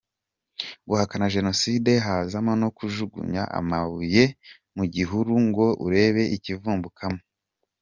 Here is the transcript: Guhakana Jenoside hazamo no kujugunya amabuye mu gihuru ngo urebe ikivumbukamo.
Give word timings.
Guhakana 0.87 1.31
Jenoside 1.35 1.91
hazamo 2.05 2.53
no 2.61 2.69
kujugunya 2.77 3.43
amabuye 3.59 4.23
mu 4.75 4.83
gihuru 4.93 5.33
ngo 5.47 5.65
urebe 5.85 6.23
ikivumbukamo. 6.35 7.21